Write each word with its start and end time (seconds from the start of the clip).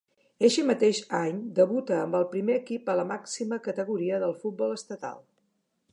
Eixe 0.47 0.61
mateix 0.69 1.01
any 1.17 1.41
debuta 1.59 1.99
amb 2.05 2.19
el 2.21 2.25
primer 2.33 2.57
equip 2.63 2.91
a 2.95 2.97
la 3.01 3.07
màxima 3.13 3.63
categoria 3.69 4.19
del 4.25 4.37
futbol 4.43 4.75
estatal. 4.81 5.25